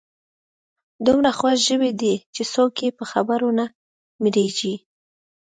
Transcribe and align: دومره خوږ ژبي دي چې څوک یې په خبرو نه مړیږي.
دومره 1.05 1.29
خوږ 1.37 1.57
ژبي 1.67 1.91
دي 2.01 2.13
چې 2.35 2.43
څوک 2.53 2.73
یې 2.83 2.89
په 2.97 3.03
خبرو 3.11 3.49
نه 3.59 3.65
مړیږي. 4.21 4.75